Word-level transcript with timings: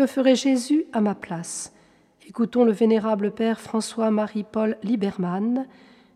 Que 0.00 0.06
ferait 0.06 0.34
Jésus 0.34 0.86
à 0.94 1.02
ma 1.02 1.14
place? 1.14 1.74
Écoutons 2.26 2.64
le 2.64 2.72
vénérable 2.72 3.32
Père 3.32 3.60
François-Marie-Paul 3.60 4.78
Liberman, 4.82 5.66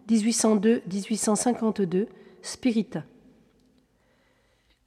1802-1852, 0.09 2.07
Spiritain. 2.41 3.05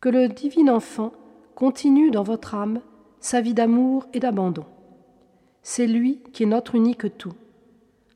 Que 0.02 0.10
le 0.10 0.28
divin 0.30 0.70
enfant 0.70 1.14
continue 1.54 2.10
dans 2.10 2.24
votre 2.24 2.56
âme 2.56 2.82
sa 3.20 3.40
vie 3.40 3.54
d'amour 3.54 4.08
et 4.14 4.20
d'abandon. 4.20 4.66
C'est 5.62 5.86
lui 5.86 6.20
qui 6.34 6.42
est 6.42 6.48
notre 6.48 6.74
unique 6.74 7.20
tout. 7.20 7.34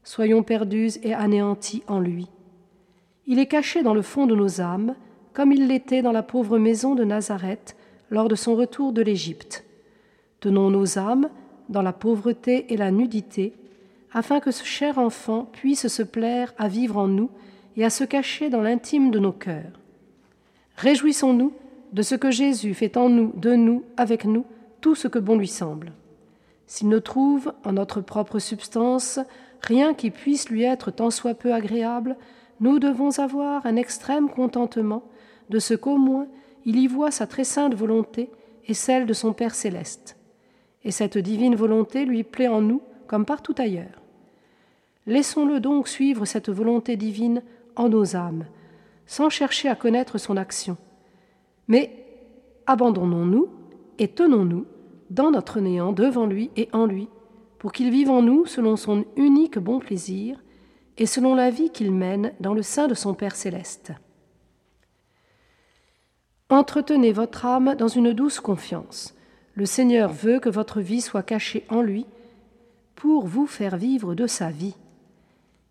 Soyons 0.04 0.41
perdus 0.41 0.94
et 1.04 1.13
anéantis 1.13 1.84
en 1.86 2.00
lui. 2.00 2.27
Il 3.27 3.38
est 3.38 3.46
caché 3.46 3.84
dans 3.84 3.94
le 3.94 4.02
fond 4.02 4.26
de 4.26 4.34
nos 4.34 4.62
âmes, 4.62 4.96
comme 5.34 5.52
il 5.52 5.68
l'était 5.68 6.02
dans 6.02 6.12
la 6.12 6.24
pauvre 6.24 6.58
maison 6.58 6.96
de 6.96 7.04
Nazareth 7.04 7.77
lors 8.10 8.30
de 8.30 8.36
son 8.36 8.55
retour 8.55 8.94
de 8.94 9.04
l'Égypte. 9.04 9.63
Tenons 10.41 10.72
nos 10.72 10.98
âmes 10.98 11.30
dans 11.70 11.84
la 11.84 11.94
pauvreté 11.94 12.73
et 12.73 12.77
la 12.77 12.90
nudité, 12.90 13.54
afin 14.12 14.40
que 14.40 14.49
ce 14.49 14.66
cher 14.66 14.98
enfant 14.98 15.48
puisse 15.52 15.88
se 15.88 16.02
plaire 16.02 16.54
à 16.58 16.68
vivre 16.68 16.98
en 16.98 17.08
nous 17.08 17.30
et 17.77 17.86
à 17.86 17.91
se 17.91 18.04
cacher 18.04 18.49
dans 18.49 18.62
l'intime 18.62 19.12
de 19.12 19.20
nos 19.20 19.32
cœurs. 19.32 19.80
Réjouissons-nous 20.77 21.54
de 21.94 22.02
ce 22.02 22.16
que 22.16 22.32
Jésus 22.32 22.73
fait 22.73 22.98
en 22.98 23.07
nous, 23.07 23.32
de 23.35 23.54
nous, 23.54 23.84
avec 23.98 24.26
nous, 24.26 24.46
tout 24.82 24.96
ce 24.96 25.07
que 25.07 25.20
bon 25.20 25.38
lui 25.38 25.48
semble. 25.48 25.93
S'il 26.66 26.90
ne 26.90 26.98
trouve 26.98 27.54
en 27.63 27.73
notre 27.73 28.01
propre 28.01 28.40
substance 28.40 29.20
rien 29.62 29.94
qui 29.94 30.10
puisse 30.10 30.49
lui 30.49 30.63
être 30.63 30.90
tant 30.90 31.12
soit 31.12 31.35
peu 31.35 31.54
agréable, 31.54 32.18
nous 32.60 32.79
devons 32.79 33.20
avoir 33.20 33.68
un 33.68 33.76
extrême 33.76 34.27
contentement 34.27 35.04
de 35.51 35.60
ce 35.60 35.76
qu'au 35.76 35.98
moins 35.98 36.26
il 36.66 36.79
y 36.79 36.88
voit 36.88 37.12
sa 37.12 37.27
très 37.27 37.44
sainte 37.44 37.76
volonté 37.76 38.32
et 38.68 38.73
celle 38.73 39.05
de 39.05 39.13
son 39.13 39.34
Père 39.34 39.54
céleste. 39.54 40.18
Et 40.84 40.91
cette 40.91 41.18
divine 41.18 41.55
volonté 41.55 42.05
lui 42.05 42.24
plaît 42.24 42.48
en 42.48 42.62
nous 42.62 42.82
comme 43.07 43.26
partout 43.26 43.55
ailleurs. 43.57 44.01
Laissons-le 45.07 45.60
donc 45.60 45.88
suivre 45.88 46.26
cette 46.26 46.49
volonté 46.49 46.96
divine 46.96 47.41
en 47.76 47.90
nos 47.90 48.15
âmes, 48.15 48.46
sans 49.05 49.29
chercher 49.29 49.68
à 49.68 49.76
connaître 49.76 50.18
son 50.18 50.38
action. 50.38 50.77
Mais 51.68 52.05
abandonnons-nous 52.68 53.49
et 53.99 54.07
tenons-nous 54.07 54.65
dans 55.10 55.32
notre 55.32 55.60
néant 55.60 55.91
devant 55.91 56.26
lui 56.26 56.51
et 56.55 56.70
en 56.71 56.85
lui, 56.85 57.10
pour 57.60 57.71
qu'il 57.71 57.91
vive 57.91 58.10
en 58.10 58.21
nous 58.21 58.45
selon 58.45 58.76
son 58.76 59.05
unique 59.16 59.60
bon 59.60 59.79
plaisir 59.79 60.41
et 60.98 61.05
selon 61.05 61.35
la 61.35 61.49
vie 61.49 61.70
qu'il 61.70 61.91
mène 61.91 62.34
dans 62.40 62.54
le 62.54 62.62
sein 62.62 62.88
de 62.88 62.93
son 62.93 63.13
Père 63.13 63.35
céleste. 63.35 63.91
Entretenez 66.50 67.12
votre 67.12 67.45
âme 67.45 67.75
dans 67.75 67.88
une 67.88 68.13
douce 68.13 68.40
confiance. 68.40 69.16
Le 69.56 69.66
Seigneur 69.66 70.12
veut 70.12 70.40
que 70.40 70.50
votre 70.50 70.81
vie 70.81 71.02
soit 71.02 71.24
cachée 71.24 71.66
en 71.69 71.81
lui 71.81 72.06
pour 72.96 73.28
vous 73.28 73.47
faire 73.47 73.78
vivre 73.78 74.16
de 74.16 74.28
sa 74.28 74.50
vie. 74.50 74.75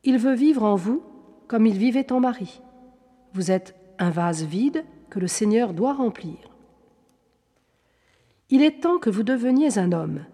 Il 0.05 0.19
veut 0.19 0.35
vivre 0.35 0.63
en 0.63 0.75
vous 0.75 1.03
comme 1.49 1.67
il 1.67 1.79
vivait 1.79 2.13
en 2.13 2.21
Marie. 2.21 2.61
Vous 3.33 3.51
êtes 3.51 3.75
un 3.99 4.11
vase 4.11 4.45
vide 4.45 4.85
que 5.09 5.19
le 5.19 5.27
Seigneur 5.27 5.73
doit 5.73 5.95
remplir. 5.95 6.37
Il 8.51 8.63
est 8.63 8.81
temps 8.81 8.99
que 8.99 9.11
vous 9.11 9.23
deveniez 9.23 9.79
un 9.79 9.93
homme. 9.93 10.25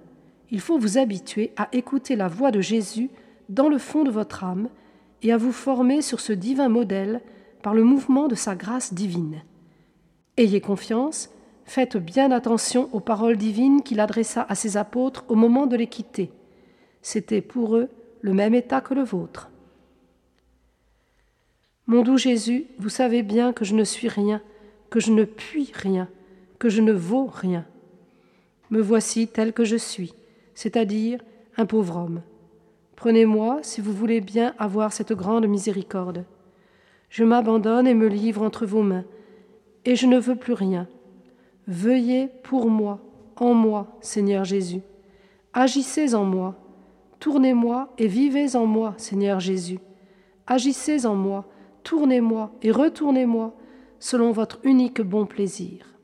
Il 0.50 0.60
faut 0.60 0.78
vous 0.78 0.98
habituer 0.98 1.52
à 1.56 1.68
écouter 1.72 2.16
la 2.16 2.28
voix 2.28 2.50
de 2.50 2.60
Jésus 2.60 3.10
dans 3.48 3.68
le 3.68 3.78
fond 3.78 4.04
de 4.04 4.10
votre 4.10 4.44
âme 4.44 4.68
et 5.22 5.32
à 5.32 5.36
vous 5.36 5.52
former 5.52 6.02
sur 6.02 6.20
ce 6.20 6.32
divin 6.32 6.68
modèle 6.68 7.20
par 7.62 7.74
le 7.74 7.84
mouvement 7.84 8.28
de 8.28 8.34
sa 8.34 8.54
grâce 8.54 8.94
divine. 8.94 9.42
Ayez 10.36 10.60
confiance, 10.60 11.30
faites 11.66 11.96
bien 11.96 12.30
attention 12.30 12.88
aux 12.92 13.00
paroles 13.00 13.36
divines 13.36 13.82
qu'il 13.82 14.00
adressa 14.00 14.46
à 14.48 14.54
ses 14.54 14.76
apôtres 14.76 15.24
au 15.28 15.34
moment 15.34 15.66
de 15.66 15.76
les 15.76 15.88
quitter. 15.88 16.30
C'était 17.02 17.42
pour 17.42 17.76
eux 17.76 17.88
le 18.22 18.32
même 18.32 18.54
état 18.54 18.80
que 18.80 18.94
le 18.94 19.02
vôtre. 19.02 19.50
Mon 21.86 22.02
doux 22.02 22.16
Jésus, 22.18 22.66
vous 22.78 22.88
savez 22.88 23.22
bien 23.22 23.52
que 23.52 23.64
je 23.64 23.74
ne 23.74 23.84
suis 23.84 24.08
rien, 24.08 24.40
que 24.90 25.00
je 25.00 25.12
ne 25.12 25.24
puis 25.24 25.70
rien, 25.74 26.08
que 26.58 26.68
je 26.68 26.80
ne 26.80 26.92
vaux 26.92 27.26
rien. 27.26 27.64
Me 28.70 28.80
voici 28.80 29.28
tel 29.28 29.52
que 29.52 29.64
je 29.64 29.76
suis, 29.76 30.14
c'est-à-dire 30.54 31.20
un 31.56 31.66
pauvre 31.66 31.96
homme. 31.96 32.22
Prenez-moi 32.96 33.60
si 33.62 33.80
vous 33.80 33.92
voulez 33.92 34.20
bien 34.20 34.54
avoir 34.58 34.92
cette 34.92 35.12
grande 35.12 35.46
miséricorde. 35.46 36.24
Je 37.10 37.24
m'abandonne 37.24 37.86
et 37.86 37.94
me 37.94 38.08
livre 38.08 38.42
entre 38.42 38.66
vos 38.66 38.82
mains, 38.82 39.04
et 39.84 39.94
je 39.94 40.06
ne 40.06 40.18
veux 40.18 40.34
plus 40.34 40.54
rien. 40.54 40.88
Veuillez 41.66 42.28
pour 42.44 42.70
moi, 42.70 43.00
en 43.36 43.54
moi, 43.54 43.98
Seigneur 44.00 44.44
Jésus. 44.44 44.82
Agissez 45.52 46.14
en 46.14 46.24
moi, 46.24 46.54
tournez-moi 47.18 47.92
et 47.98 48.06
vivez 48.06 48.54
en 48.54 48.66
moi, 48.66 48.94
Seigneur 48.98 49.40
Jésus. 49.40 49.80
Agissez 50.46 51.06
en 51.06 51.16
moi, 51.16 51.44
tournez-moi 51.82 52.52
et 52.62 52.70
retournez-moi, 52.70 53.54
selon 53.98 54.30
votre 54.30 54.60
unique 54.62 55.00
bon 55.00 55.26
plaisir. 55.26 55.95